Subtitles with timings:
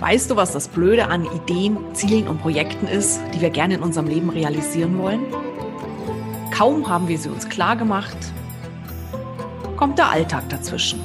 [0.00, 3.82] Weißt du, was das Blöde an Ideen, Zielen und Projekten ist, die wir gerne in
[3.82, 5.20] unserem Leben realisieren wollen?
[6.50, 8.16] Kaum haben wir sie uns klar gemacht,
[9.76, 11.00] kommt der Alltag dazwischen.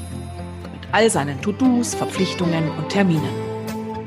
[0.71, 3.35] Mit all seinen To-Dos, Verpflichtungen und Terminen.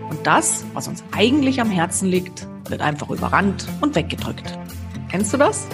[0.08, 4.58] Und das, was uns eigentlich am Herzen liegt, wird einfach überrannt und weggedrückt.
[5.10, 5.66] Kennst du das?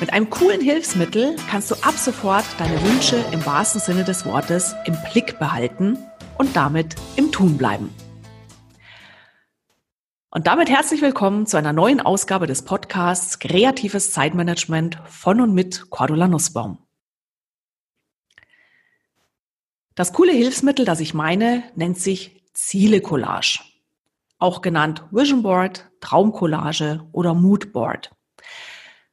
[0.00, 4.74] Mit einem coolen Hilfsmittel kannst du ab sofort deine Wünsche im wahrsten Sinne des Wortes
[4.86, 5.98] im Blick behalten
[6.38, 7.90] und damit im Tun bleiben.
[10.30, 15.90] Und damit herzlich willkommen zu einer neuen Ausgabe des Podcasts Kreatives Zeitmanagement von und mit
[15.90, 16.78] Cordula Nussbaum.
[19.94, 23.60] Das coole Hilfsmittel, das ich meine, nennt sich Ziele-Collage.
[24.38, 28.14] Auch genannt Vision Board, Traumcollage oder Mood Board.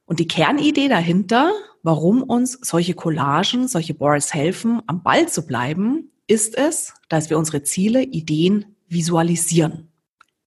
[0.05, 1.51] Und die Kernidee dahinter,
[1.81, 7.37] warum uns solche Collagen, solche Boards helfen, am Ball zu bleiben, ist es, dass wir
[7.37, 9.91] unsere Ziele, Ideen visualisieren.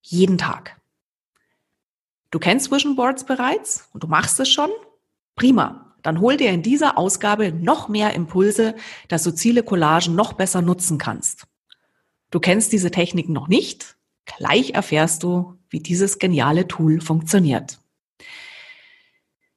[0.01, 0.79] Jeden Tag.
[2.31, 4.69] Du kennst Vision Boards bereits und du machst es schon?
[5.35, 5.95] Prima.
[6.01, 8.75] Dann hol dir in dieser Ausgabe noch mehr Impulse,
[9.09, 11.45] dass du Ziele Collagen noch besser nutzen kannst.
[12.31, 13.97] Du kennst diese Techniken noch nicht?
[14.25, 17.79] Gleich erfährst du, wie dieses geniale Tool funktioniert.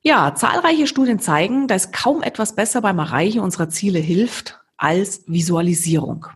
[0.00, 6.27] Ja, zahlreiche Studien zeigen, dass kaum etwas besser beim Erreichen unserer Ziele hilft als Visualisierung.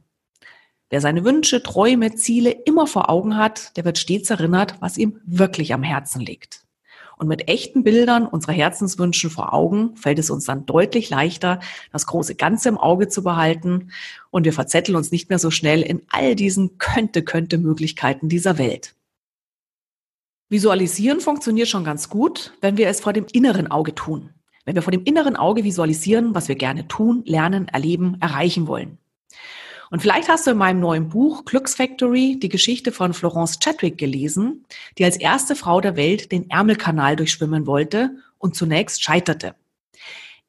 [0.89, 5.20] Wer seine Wünsche, Träume, Ziele immer vor Augen hat, der wird stets erinnert, was ihm
[5.27, 6.64] wirklich am Herzen liegt.
[7.19, 11.58] Und mit echten Bildern unserer Herzenswünsche vor Augen fällt es uns dann deutlich leichter,
[11.91, 13.91] das große Ganze im Auge zu behalten
[14.30, 18.58] und wir verzetteln uns nicht mehr so schnell in all diesen könnte, könnte Möglichkeiten dieser
[18.58, 18.94] Welt.
[20.50, 24.30] Visualisieren funktioniert schon ganz gut, wenn wir es vor dem inneren Auge tun
[24.67, 28.98] wenn wir vor dem inneren Auge visualisieren, was wir gerne tun, lernen, erleben, erreichen wollen.
[29.91, 34.67] Und vielleicht hast du in meinem neuen Buch Glücksfactory die Geschichte von Florence Chadwick gelesen,
[34.98, 39.55] die als erste Frau der Welt den Ärmelkanal durchschwimmen wollte und zunächst scheiterte.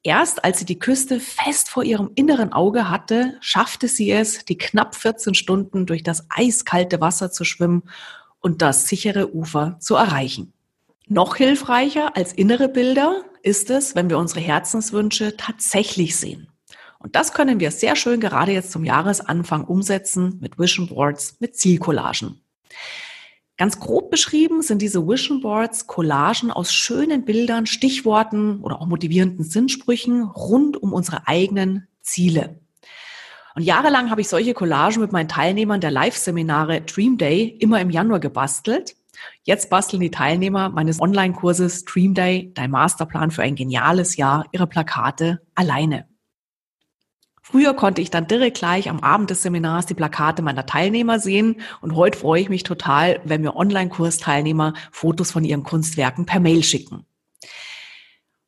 [0.01, 4.57] Erst als sie die Küste fest vor ihrem inneren Auge hatte, schaffte sie es, die
[4.57, 7.83] knapp 14 Stunden durch das eiskalte Wasser zu schwimmen
[8.39, 10.53] und das sichere Ufer zu erreichen.
[11.07, 16.49] Noch hilfreicher als innere Bilder ist es, wenn wir unsere Herzenswünsche tatsächlich sehen.
[16.99, 21.55] Und das können wir sehr schön gerade jetzt zum Jahresanfang umsetzen mit Vision Boards, mit
[21.55, 22.41] Zielcollagen.
[23.55, 29.45] Ganz grob beschrieben sind diese Vision Boards Collagen aus schönen Bildern, Stichworten oder auch motivierenden
[29.45, 32.59] Sinnsprüchen rund um unsere eigenen Ziele.
[33.55, 37.91] Und jahrelang habe ich solche Collagen mit meinen Teilnehmern der Live-Seminare Dream Day immer im
[37.91, 38.97] Januar gebastelt.
[39.43, 44.67] Jetzt basteln die Teilnehmer meines Online-Kurses Dream Day, dein Masterplan für ein geniales Jahr, ihre
[44.67, 46.07] Plakate alleine.
[47.41, 51.61] Früher konnte ich dann direkt gleich am Abend des Seminars die Plakate meiner Teilnehmer sehen
[51.79, 56.61] und heute freue ich mich total, wenn mir Online-Kursteilnehmer Fotos von ihren Kunstwerken per Mail
[56.61, 57.05] schicken.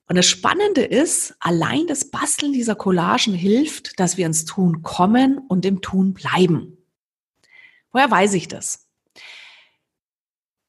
[0.09, 5.37] Und das Spannende ist, allein das Basteln dieser Collagen hilft, dass wir ins Tun kommen
[5.47, 6.77] und im Tun bleiben.
[7.93, 8.88] Woher weiß ich das?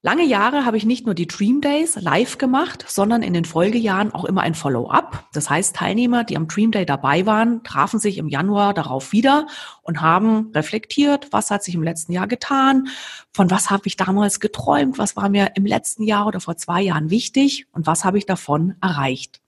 [0.02, 4.14] Lange Jahre habe ich nicht nur die Dream Days live gemacht, sondern in den Folgejahren
[4.14, 5.28] auch immer ein Follow-up.
[5.34, 9.46] Das heißt, Teilnehmer, die am Dream Day dabei waren, trafen sich im Januar darauf wieder
[9.82, 12.88] und haben reflektiert, was hat sich im letzten Jahr getan,
[13.34, 16.80] von was habe ich damals geträumt, was war mir im letzten Jahr oder vor zwei
[16.80, 19.42] Jahren wichtig und was habe ich davon erreicht.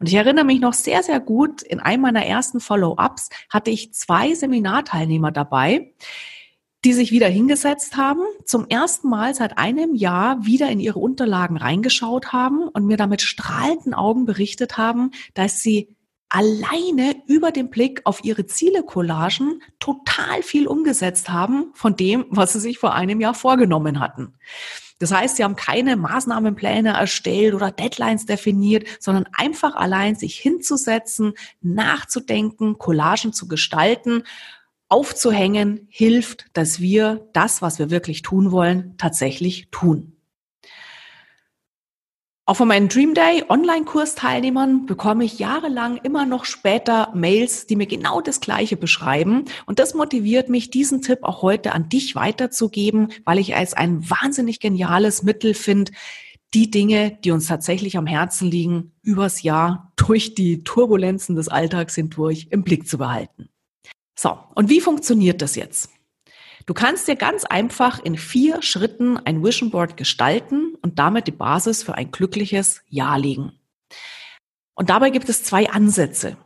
[0.00, 3.92] Und ich erinnere mich noch sehr, sehr gut, in einem meiner ersten Follow-ups hatte ich
[3.92, 5.92] zwei Seminarteilnehmer dabei,
[6.84, 11.56] die sich wieder hingesetzt haben, zum ersten Mal seit einem Jahr wieder in ihre Unterlagen
[11.56, 15.96] reingeschaut haben und mir damit strahlenden Augen berichtet haben, dass sie
[16.28, 22.60] alleine über den Blick auf ihre Ziele-Collagen total viel umgesetzt haben von dem, was sie
[22.60, 24.34] sich vor einem Jahr vorgenommen hatten.
[24.98, 31.34] Das heißt, sie haben keine Maßnahmenpläne erstellt oder Deadlines definiert, sondern einfach allein sich hinzusetzen,
[31.60, 34.22] nachzudenken, Collagen zu gestalten
[34.92, 40.12] aufzuhängen hilft, dass wir das, was wir wirklich tun wollen, tatsächlich tun.
[42.44, 47.86] Auch von meinen Dream Day Online-Kursteilnehmern bekomme ich jahrelang immer noch später Mails, die mir
[47.86, 49.46] genau das Gleiche beschreiben.
[49.64, 54.10] Und das motiviert mich, diesen Tipp auch heute an dich weiterzugeben, weil ich als ein
[54.10, 55.92] wahnsinnig geniales Mittel finde,
[56.52, 61.94] die Dinge, die uns tatsächlich am Herzen liegen, übers Jahr durch die Turbulenzen des Alltags
[61.94, 63.48] hindurch im Blick zu behalten.
[64.22, 65.90] So, und wie funktioniert das jetzt?
[66.66, 71.32] Du kannst dir ganz einfach in vier Schritten ein Vision Board gestalten und damit die
[71.32, 73.58] Basis für ein glückliches Jahr legen.
[74.74, 76.36] Und dabei gibt es zwei Ansätze.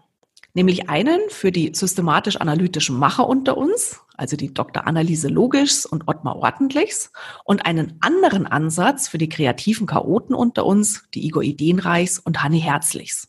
[0.54, 4.86] Nämlich einen für die systematisch-analytischen Macher unter uns, also die Dr.
[4.86, 7.12] Anneliese Logischs und Ottmar Ordentlichs,
[7.44, 12.62] und einen anderen Ansatz für die kreativen Chaoten unter uns, die Igor Ideenreichs und Hanni
[12.62, 13.28] Herzlichs.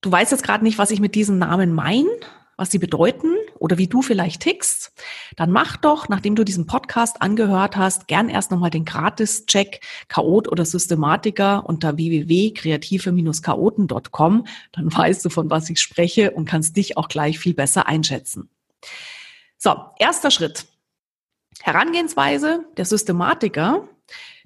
[0.00, 2.10] Du weißt jetzt gerade nicht, was ich mit diesen Namen meine,
[2.56, 4.92] was sie bedeuten oder wie du vielleicht tickst,
[5.36, 10.48] dann mach doch, nachdem du diesen Podcast angehört hast, gern erst nochmal den Gratis-Check Chaot
[10.48, 14.46] oder Systematiker unter www.kreative-chaoten.com.
[14.72, 18.50] Dann weißt du, von was ich spreche und kannst dich auch gleich viel besser einschätzen.
[19.58, 20.66] So, erster Schritt.
[21.62, 23.88] Herangehensweise der Systematiker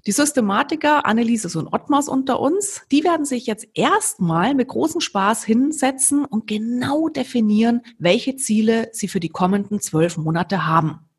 [0.07, 5.45] die Systematiker Anneliese und Ottmars unter uns, die werden sich jetzt erstmal mit großem Spaß
[5.45, 11.10] hinsetzen und genau definieren, welche Ziele sie für die kommenden zwölf Monate haben.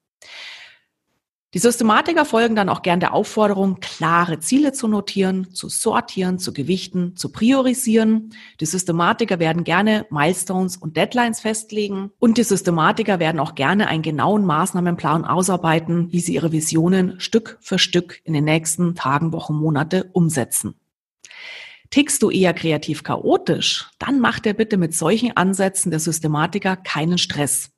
[1.54, 6.54] Die Systematiker folgen dann auch gern der Aufforderung, klare Ziele zu notieren, zu sortieren, zu
[6.54, 8.34] gewichten, zu priorisieren.
[8.62, 14.02] Die Systematiker werden gerne Milestones und Deadlines festlegen und die Systematiker werden auch gerne einen
[14.02, 19.56] genauen Maßnahmenplan ausarbeiten, wie sie ihre Visionen Stück für Stück in den nächsten Tagen, Wochen,
[19.56, 20.76] Monate umsetzen.
[21.90, 27.18] Tickst du eher kreativ chaotisch, dann mach dir bitte mit solchen Ansätzen der Systematiker keinen
[27.18, 27.72] Stress.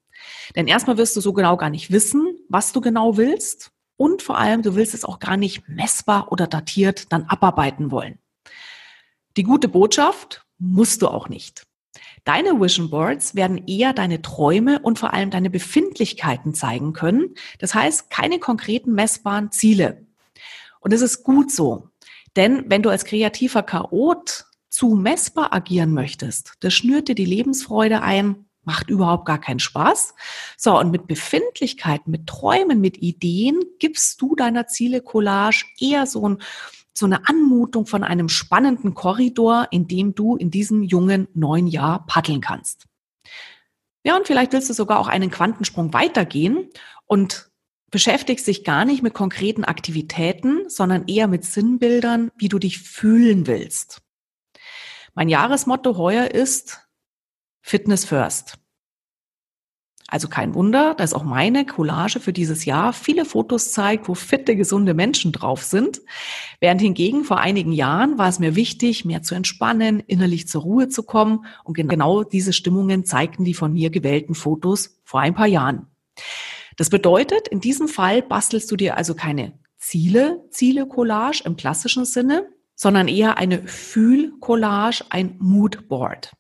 [0.55, 3.71] Denn erstmal wirst du so genau gar nicht wissen, was du genau willst.
[3.97, 8.19] Und vor allem, du willst es auch gar nicht messbar oder datiert dann abarbeiten wollen.
[9.37, 11.65] Die gute Botschaft musst du auch nicht.
[12.23, 17.33] Deine Vision Boards werden eher deine Träume und vor allem deine Befindlichkeiten zeigen können.
[17.59, 20.05] Das heißt, keine konkreten messbaren Ziele.
[20.79, 21.89] Und es ist gut so.
[22.35, 28.01] Denn wenn du als kreativer Chaot zu messbar agieren möchtest, das schnürt dir die Lebensfreude
[28.01, 30.13] ein, macht überhaupt gar keinen Spaß.
[30.57, 36.41] So, und mit Befindlichkeiten, mit Träumen, mit Ideen gibst du deiner Ziele-Collage eher so, ein,
[36.93, 42.05] so eine Anmutung von einem spannenden Korridor, in dem du in diesem jungen neuen Jahr
[42.05, 42.85] paddeln kannst.
[44.05, 46.69] Ja, und vielleicht willst du sogar auch einen Quantensprung weitergehen
[47.05, 47.49] und
[47.89, 53.45] beschäftigst dich gar nicht mit konkreten Aktivitäten, sondern eher mit Sinnbildern, wie du dich fühlen
[53.45, 54.01] willst.
[55.13, 56.82] Mein Jahresmotto heuer ist,
[57.65, 58.59] Fitness First.
[60.09, 64.57] Also kein Wunder, dass auch meine Collage für dieses Jahr viele Fotos zeigt, wo fitte,
[64.57, 66.01] gesunde Menschen drauf sind.
[66.59, 70.89] Während hingegen vor einigen Jahren war es mir wichtig, mehr zu entspannen, innerlich zur Ruhe
[70.89, 71.45] zu kommen.
[71.63, 75.87] Und genau diese Stimmungen zeigten die von mir gewählten Fotos vor ein paar Jahren.
[76.75, 82.49] Das bedeutet, in diesem Fall bastelst du dir also keine Ziele, Ziele-Collage im klassischen Sinne,
[82.75, 86.33] sondern eher eine Fühl-Collage, ein Moodboard.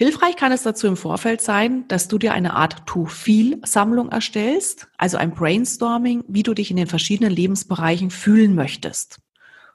[0.00, 5.18] Hilfreich kann es dazu im Vorfeld sein, dass du dir eine Art To-Feel-Sammlung erstellst, also
[5.18, 9.20] ein Brainstorming, wie du dich in den verschiedenen Lebensbereichen fühlen möchtest.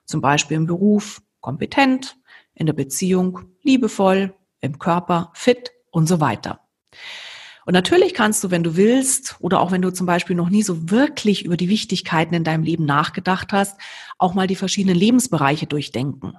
[0.04, 2.18] Zum Beispiel im Beruf kompetent,
[2.56, 6.60] in der Beziehung liebevoll, im Körper fit und so weiter.
[7.68, 10.64] Und natürlich kannst du, wenn du willst, oder auch wenn du zum Beispiel noch nie
[10.64, 13.80] so wirklich über die Wichtigkeiten in deinem Leben nachgedacht hast,
[14.18, 16.34] auch mal die verschiedenen Lebensbereiche durchdenken.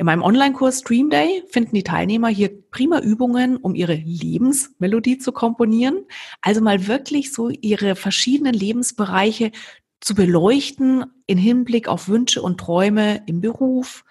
[0.00, 5.30] In meinem Online-Kurs Stream Day finden die Teilnehmer hier prima Übungen, um ihre Lebensmelodie zu
[5.30, 6.06] komponieren.
[6.40, 9.52] Also mal wirklich so ihre verschiedenen Lebensbereiche
[10.00, 14.06] zu beleuchten in Hinblick auf Wünsche und Träume im Beruf,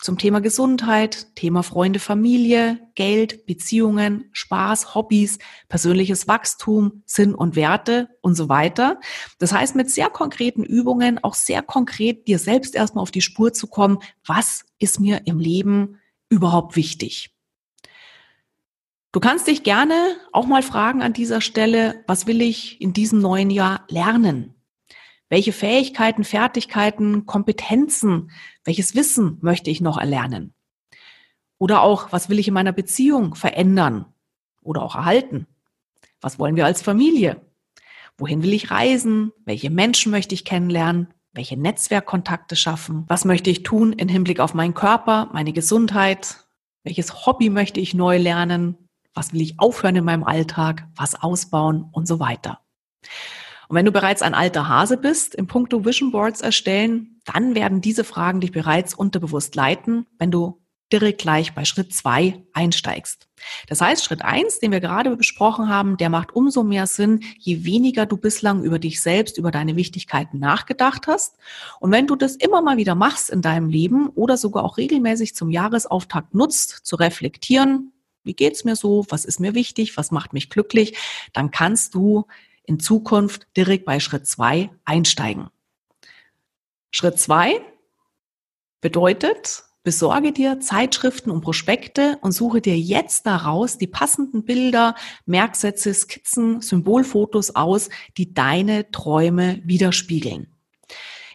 [0.00, 8.08] zum Thema Gesundheit, Thema Freunde, Familie, Geld, Beziehungen, Spaß, Hobbys, persönliches Wachstum, Sinn und Werte
[8.20, 9.00] und so weiter.
[9.38, 13.52] Das heißt, mit sehr konkreten Übungen auch sehr konkret dir selbst erstmal auf die Spur
[13.52, 17.34] zu kommen, was ist mir im Leben überhaupt wichtig.
[19.10, 23.20] Du kannst dich gerne auch mal fragen an dieser Stelle, was will ich in diesem
[23.20, 24.54] neuen Jahr lernen?
[25.28, 28.30] Welche Fähigkeiten, Fertigkeiten, Kompetenzen,
[28.64, 30.54] welches Wissen möchte ich noch erlernen?
[31.58, 34.06] Oder auch, was will ich in meiner Beziehung verändern
[34.62, 35.46] oder auch erhalten?
[36.20, 37.40] Was wollen wir als Familie?
[38.16, 39.32] Wohin will ich reisen?
[39.44, 41.08] Welche Menschen möchte ich kennenlernen?
[41.32, 43.04] Welche Netzwerkkontakte schaffen?
[43.06, 46.44] Was möchte ich tun im Hinblick auf meinen Körper, meine Gesundheit?
[46.84, 48.76] Welches Hobby möchte ich neu lernen?
[49.14, 50.88] Was will ich aufhören in meinem Alltag?
[50.96, 52.60] Was ausbauen und so weiter?
[53.68, 57.80] Und wenn du bereits ein alter Hase bist, im Punkto Vision Boards erstellen, dann werden
[57.80, 60.58] diese Fragen dich bereits unterbewusst leiten, wenn du
[60.90, 63.28] direkt gleich bei Schritt zwei einsteigst.
[63.68, 67.64] Das heißt, Schritt eins, den wir gerade besprochen haben, der macht umso mehr Sinn, je
[67.64, 71.36] weniger du bislang über dich selbst, über deine Wichtigkeiten nachgedacht hast.
[71.78, 75.34] Und wenn du das immer mal wieder machst in deinem Leben oder sogar auch regelmäßig
[75.34, 77.92] zum Jahresauftakt nutzt, zu reflektieren,
[78.24, 80.96] wie geht's mir so, was ist mir wichtig, was macht mich glücklich,
[81.34, 82.26] dann kannst du
[82.68, 85.48] in Zukunft direkt bei Schritt zwei einsteigen.
[86.90, 87.60] Schritt zwei
[88.80, 94.94] bedeutet, Besorge dir Zeitschriften und Prospekte und suche dir jetzt daraus die passenden Bilder,
[95.24, 100.48] Merksätze, Skizzen, Symbolfotos aus, die deine Träume widerspiegeln.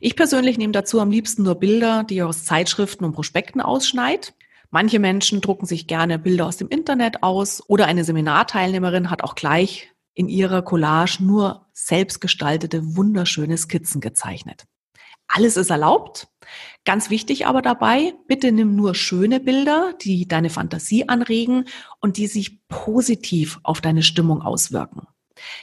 [0.01, 4.35] Ich persönlich nehme dazu am liebsten nur Bilder, die ihr aus Zeitschriften und Prospekten ausschneidet.
[4.69, 9.33] Manche Menschen drucken sich gerne Bilder aus dem Internet aus oder eine Seminarteilnehmerin hat auch
[9.33, 14.65] gleich in ihrer Collage nur selbstgestaltete, wunderschöne Skizzen gezeichnet.
[15.27, 16.27] Alles ist erlaubt.
[16.85, 21.65] Ganz wichtig aber dabei, bitte nimm nur schöne Bilder, die deine Fantasie anregen
[21.99, 25.07] und die sich positiv auf deine Stimmung auswirken.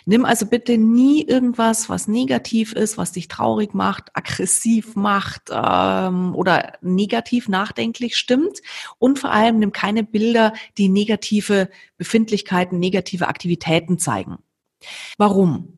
[0.04, 6.34] Nimm also bitte nie irgendwas, was negativ ist, was dich traurig macht, aggressiv macht ähm,
[6.34, 8.60] oder negativ nachdenklich stimmt.
[8.98, 14.38] Und vor allem nimm keine Bilder, die negative Befindlichkeiten, negative Aktivitäten zeigen.
[15.18, 15.76] Warum?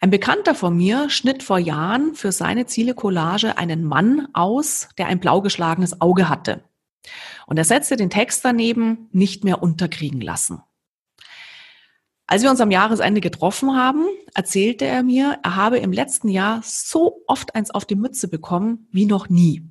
[0.00, 5.20] Ein Bekannter von mir schnitt vor Jahren für seine Ziele-Collage einen Mann aus, der ein
[5.20, 6.64] blau geschlagenes Auge hatte.
[7.46, 10.62] Und er setzte den Text daneben, nicht mehr unterkriegen lassen.
[12.26, 16.62] Als wir uns am Jahresende getroffen haben, erzählte er mir, er habe im letzten Jahr
[16.64, 19.62] so oft eins auf die Mütze bekommen wie noch nie.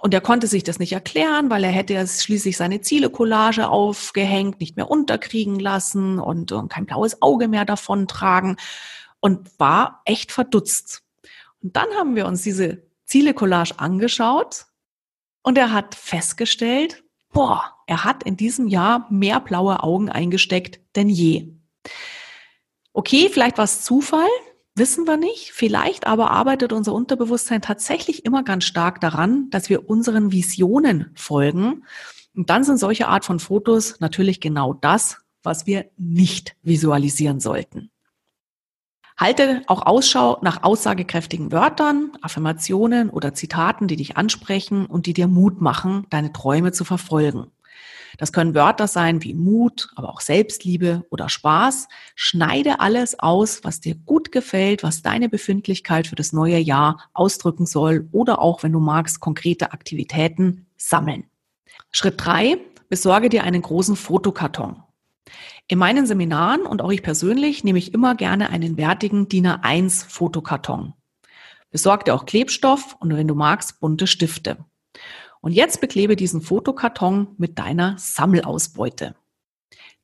[0.00, 4.76] Und er konnte sich das nicht erklären, weil er hätte schließlich seine Ziele-Collage aufgehängt, nicht
[4.76, 8.56] mehr unterkriegen lassen und, und kein blaues Auge mehr davon tragen
[9.20, 11.04] und war echt verdutzt.
[11.62, 14.66] Und dann haben wir uns diese Ziele-Collage angeschaut
[15.42, 17.01] und er hat festgestellt,
[17.32, 21.54] boah, er hat in diesem Jahr mehr blaue Augen eingesteckt denn je.
[22.92, 24.28] Okay, vielleicht war es Zufall,
[24.74, 25.52] wissen wir nicht.
[25.52, 31.84] Vielleicht aber arbeitet unser Unterbewusstsein tatsächlich immer ganz stark daran, dass wir unseren Visionen folgen.
[32.34, 37.91] Und dann sind solche Art von Fotos natürlich genau das, was wir nicht visualisieren sollten.
[39.22, 45.28] Halte auch Ausschau nach aussagekräftigen Wörtern, Affirmationen oder Zitaten, die dich ansprechen und die dir
[45.28, 47.46] Mut machen, deine Träume zu verfolgen.
[48.18, 51.86] Das können Wörter sein wie Mut, aber auch Selbstliebe oder Spaß.
[52.16, 57.64] Schneide alles aus, was dir gut gefällt, was deine Befindlichkeit für das neue Jahr ausdrücken
[57.64, 61.30] soll oder auch, wenn du magst, konkrete Aktivitäten sammeln.
[61.92, 64.82] Schritt drei: Besorge dir einen großen Fotokarton.
[65.72, 70.06] In meinen Seminaren und auch ich persönlich nehme ich immer gerne einen wertigen DIN A1
[70.06, 70.92] Fotokarton.
[71.70, 74.66] Besorg dir auch Klebstoff und wenn du magst, bunte Stifte.
[75.40, 79.14] Und jetzt beklebe diesen Fotokarton mit deiner Sammelausbeute.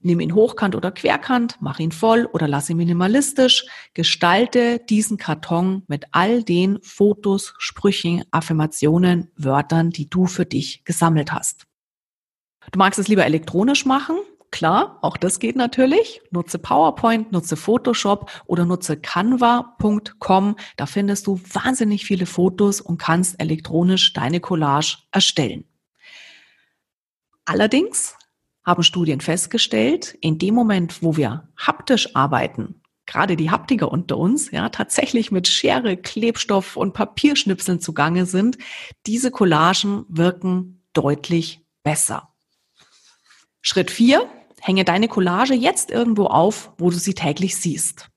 [0.01, 3.67] Nimm ihn hochkant oder querkant, mach ihn voll oder lass ihn minimalistisch.
[3.93, 11.31] Gestalte diesen Karton mit all den Fotos, Sprüchen, Affirmationen, Wörtern, die du für dich gesammelt
[11.31, 11.67] hast.
[12.73, 14.17] Du magst es lieber elektronisch machen,
[14.51, 16.23] Klar, auch das geht natürlich.
[16.31, 20.57] Nutze PowerPoint, nutze Photoshop oder nutze canva.com.
[20.77, 25.65] Da findest du wahnsinnig viele Fotos und kannst elektronisch deine Collage erstellen.
[27.45, 28.17] Allerdings
[28.65, 34.51] haben Studien festgestellt, in dem Moment, wo wir haptisch arbeiten, gerade die Haptiker unter uns,
[34.51, 38.59] ja, tatsächlich mit Schere, Klebstoff und Papierschnipseln zugange sind,
[39.07, 42.35] diese Collagen wirken deutlich besser.
[43.63, 44.29] Schritt vier:
[44.61, 48.09] Hänge deine Collage jetzt irgendwo auf, wo du sie täglich siehst.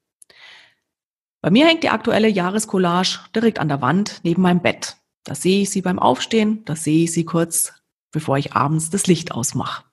[1.42, 4.98] Bei mir hängt die aktuelle Jahrescollage direkt an der Wand neben meinem Bett.
[5.24, 7.74] Da sehe ich sie beim Aufstehen, da sehe ich sie kurz,
[8.12, 9.84] bevor ich abends das Licht ausmache.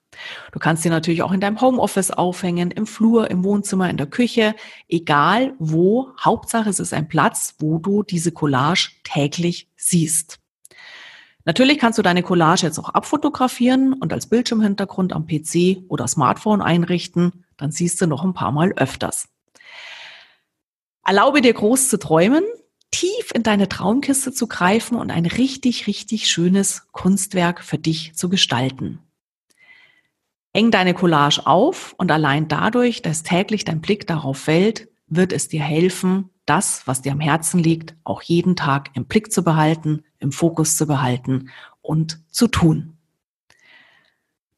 [0.51, 4.07] Du kannst sie natürlich auch in deinem Homeoffice aufhängen, im Flur, im Wohnzimmer, in der
[4.07, 4.55] Küche,
[4.87, 6.11] egal wo.
[6.19, 10.39] Hauptsache es ist ein Platz, wo du diese Collage täglich siehst.
[11.49, 16.61] Natürlich kannst du deine Collage jetzt auch abfotografieren und als Bildschirmhintergrund am PC oder Smartphone
[16.61, 17.43] einrichten.
[17.57, 19.29] Dann siehst du noch ein paar Mal öfters.
[21.03, 22.43] Erlaube dir groß zu träumen,
[22.91, 28.29] tief in deine Traumkiste zu greifen und ein richtig, richtig schönes Kunstwerk für dich zu
[28.29, 28.99] gestalten.
[30.53, 35.47] Häng deine Collage auf und allein dadurch, dass täglich dein Blick darauf fällt, wird es
[35.47, 40.03] dir helfen, das, was dir am Herzen liegt, auch jeden Tag im Blick zu behalten,
[40.19, 41.49] im Fokus zu behalten
[41.81, 42.97] und zu tun.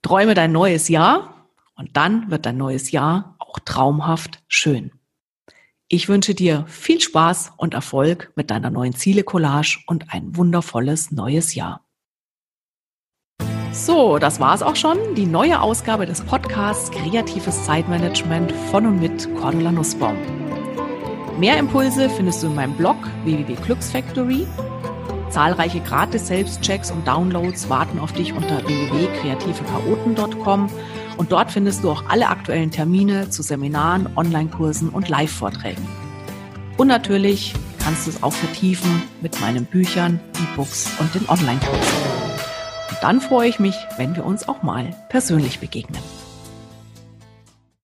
[0.01, 4.91] Träume dein neues Jahr und dann wird dein neues Jahr auch traumhaft schön.
[5.87, 11.53] Ich wünsche dir viel Spaß und Erfolg mit deiner neuen Ziele-Collage und ein wundervolles neues
[11.53, 11.85] Jahr.
[13.73, 14.97] So, das war's auch schon.
[15.15, 20.40] Die neue Ausgabe des Podcasts Kreatives Zeitmanagement von und mit Cordula Nussbaum.
[21.41, 24.45] Mehr Impulse findest du in meinem Blog www.glücksfactory.
[25.31, 30.69] Zahlreiche gratis Selbstchecks und Downloads warten auf dich unter www.kreativechaoten.com
[31.17, 35.87] und dort findest du auch alle aktuellen Termine zu Seminaren, Online-Kursen und Live-Vorträgen.
[36.77, 41.97] Und natürlich kannst du es auch vertiefen mit meinen Büchern, E-Books und den Online-Kursen.
[43.01, 46.03] dann freue ich mich, wenn wir uns auch mal persönlich begegnen.